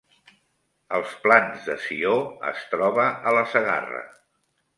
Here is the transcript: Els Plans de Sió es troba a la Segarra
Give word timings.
Els 0.99 1.11
Plans 1.25 1.67
de 1.67 1.75
Sió 1.83 2.15
es 2.53 2.65
troba 2.73 3.07
a 3.11 3.35
la 3.41 3.45
Segarra 3.53 4.03